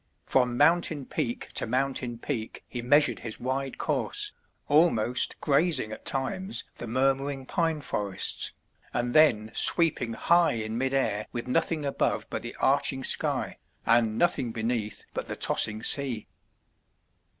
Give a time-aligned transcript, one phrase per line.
[0.25, 4.33] From mountain peak to mountain peak he measured his wide course,
[4.67, 8.51] almost grazing at times the murmuring pine forests,
[8.93, 14.17] and then sweeping high in mid air with nothing above but the arching sky, and
[14.17, 16.25] nothing beneath but the tossing sea.